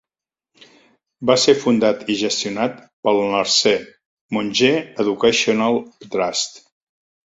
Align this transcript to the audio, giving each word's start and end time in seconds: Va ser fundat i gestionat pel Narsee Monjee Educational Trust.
Va 1.29 1.33
ser 1.41 1.53
fundat 1.65 2.01
i 2.13 2.15
gestionat 2.21 2.79
pel 3.09 3.21
Narsee 3.35 3.77
Monjee 4.39 4.83
Educational 5.05 5.79
Trust. 6.17 6.61